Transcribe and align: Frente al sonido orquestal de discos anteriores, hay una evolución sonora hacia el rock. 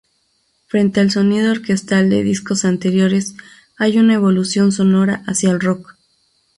Frente 0.65 0.99
al 0.99 1.11
sonido 1.11 1.51
orquestal 1.51 2.09
de 2.09 2.23
discos 2.23 2.65
anteriores, 2.65 3.35
hay 3.77 3.99
una 3.99 4.15
evolución 4.15 4.71
sonora 4.71 5.21
hacia 5.27 5.51
el 5.51 5.59
rock. 5.59 5.95